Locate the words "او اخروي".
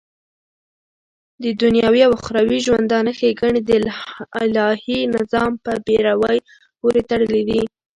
2.07-2.57